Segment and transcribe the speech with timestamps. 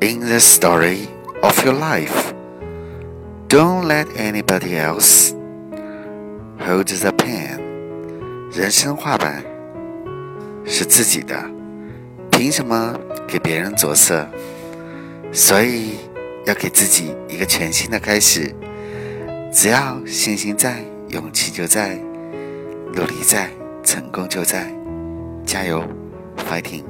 [0.00, 1.08] in the story
[1.42, 2.32] of your life
[3.48, 5.32] don't let anybody else
[6.60, 7.58] hold the pen
[8.52, 9.42] 人生画板
[10.64, 11.34] 是自己的
[12.30, 14.24] 凭什么给别人着色
[15.32, 15.96] 所以
[16.46, 18.54] 要给自己一个全新的开始
[19.52, 21.96] 只要信心在勇气就在
[22.94, 23.50] 努力在
[23.82, 24.72] 成功就在
[25.44, 25.82] 加油
[26.48, 26.84] fighting